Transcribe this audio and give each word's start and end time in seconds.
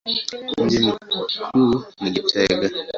Mji 0.61 0.79
mkuu 0.87 1.83
ni 2.01 2.11
Gitega. 2.11 2.69